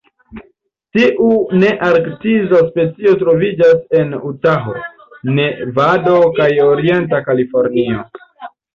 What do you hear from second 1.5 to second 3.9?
nearktisa specio troviĝas